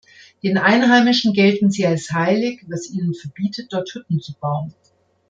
Den 0.41 0.57
Einheimischen 0.57 1.31
gelten 1.31 1.69
sie 1.69 1.85
als 1.85 2.11
heilig, 2.11 2.61
was 2.67 2.89
ihnen 2.89 3.13
verbietet, 3.13 3.67
dort 3.71 3.93
Hütten 3.93 4.19
zu 4.19 4.33
bauen. 4.33 4.73